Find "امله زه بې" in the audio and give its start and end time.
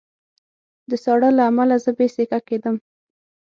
1.49-2.07